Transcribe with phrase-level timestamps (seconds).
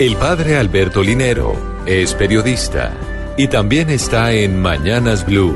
[0.00, 2.96] El padre Alberto Linero es periodista
[3.36, 5.54] y también está en Mañanas Blue.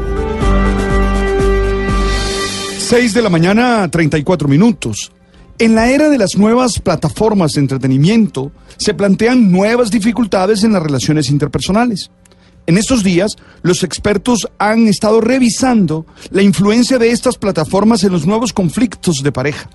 [2.76, 5.10] 6 de la mañana, 34 minutos.
[5.58, 10.82] En la era de las nuevas plataformas de entretenimiento, se plantean nuevas dificultades en las
[10.82, 12.10] relaciones interpersonales.
[12.66, 18.26] En estos días, los expertos han estado revisando la influencia de estas plataformas en los
[18.26, 19.70] nuevos conflictos de pareja.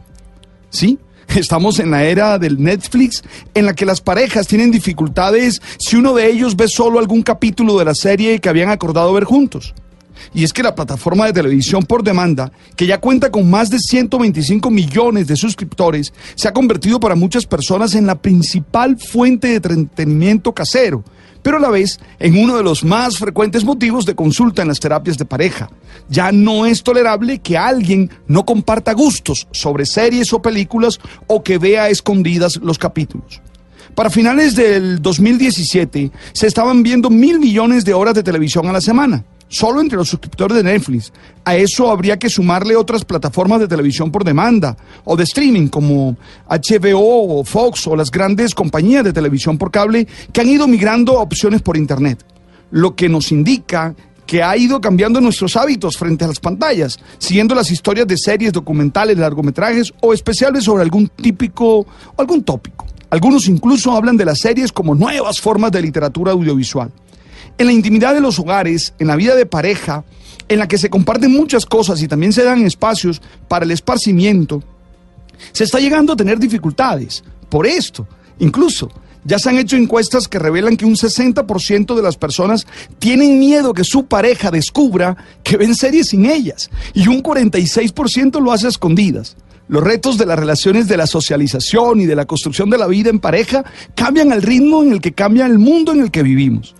[0.70, 1.00] ¿Sí?
[1.36, 3.24] Estamos en la era del Netflix
[3.54, 7.78] en la que las parejas tienen dificultades si uno de ellos ve solo algún capítulo
[7.78, 9.76] de la serie que habían acordado ver juntos.
[10.34, 13.80] Y es que la plataforma de televisión por demanda, que ya cuenta con más de
[13.80, 19.56] 125 millones de suscriptores, se ha convertido para muchas personas en la principal fuente de
[19.56, 21.04] entretenimiento casero,
[21.42, 24.80] pero a la vez en uno de los más frecuentes motivos de consulta en las
[24.80, 25.70] terapias de pareja.
[26.10, 31.58] Ya no es tolerable que alguien no comparta gustos sobre series o películas o que
[31.58, 33.42] vea escondidas los capítulos.
[33.96, 38.82] Para finales del 2017 se estaban viendo mil millones de horas de televisión a la
[38.82, 41.12] semana solo entre los suscriptores de Netflix.
[41.44, 46.16] A eso habría que sumarle otras plataformas de televisión por demanda o de streaming como
[46.48, 51.18] HBO o Fox o las grandes compañías de televisión por cable que han ido migrando
[51.18, 52.24] a opciones por Internet.
[52.72, 53.96] Lo que nos indica
[54.28, 58.54] que ha ido cambiando nuestros hábitos frente a las pantallas, siguiendo las historias de series,
[58.54, 62.86] documentales, largometrajes o especiales sobre algún típico algún tópico.
[63.10, 66.92] Algunos incluso hablan de las series como nuevas formas de literatura audiovisual
[67.60, 70.06] en la intimidad de los hogares, en la vida de pareja,
[70.48, 74.64] en la que se comparten muchas cosas y también se dan espacios para el esparcimiento,
[75.52, 78.08] se está llegando a tener dificultades por esto.
[78.40, 78.90] Incluso
[79.26, 82.66] ya se han hecho encuestas que revelan que un 60% de las personas
[82.98, 88.54] tienen miedo que su pareja descubra que ven series sin ellas y un 46% lo
[88.54, 89.36] hace a escondidas.
[89.68, 93.10] Los retos de las relaciones de la socialización y de la construcción de la vida
[93.10, 93.66] en pareja
[93.96, 96.74] cambian al ritmo en el que cambia el mundo en el que vivimos.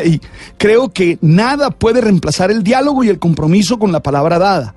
[0.58, 4.74] Creo que nada puede reemplazar el diálogo y el compromiso con la palabra dada.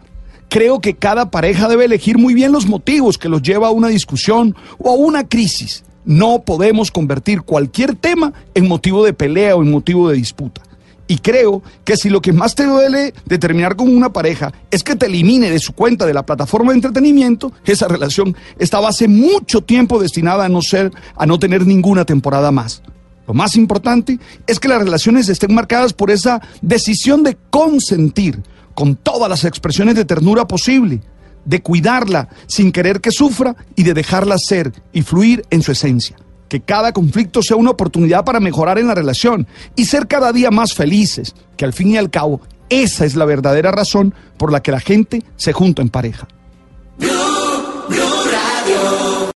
[0.50, 3.90] Creo que cada pareja debe elegir muy bien los motivos que los lleva a una
[3.90, 5.84] discusión o a una crisis.
[6.06, 10.62] No podemos convertir cualquier tema en motivo de pelea o en motivo de disputa.
[11.08, 14.84] Y creo que si lo que más te duele de terminar con una pareja es
[14.84, 19.08] que te elimine de su cuenta de la plataforma de entretenimiento, esa relación estaba hace
[19.08, 22.84] mucho tiempo destinada a no ser, a no tener ninguna temporada más.
[23.30, 24.18] Lo más importante
[24.48, 28.42] es que las relaciones estén marcadas por esa decisión de consentir
[28.74, 31.04] con todas las expresiones de ternura posible,
[31.46, 36.18] de cuidarla sin querer que sufra y de dejarla ser y fluir en su esencia.
[36.48, 40.50] Que cada conflicto sea una oportunidad para mejorar en la relación y ser cada día
[40.50, 44.64] más felices, que al fin y al cabo esa es la verdadera razón por la
[44.64, 46.28] que la gente se junta en pareja.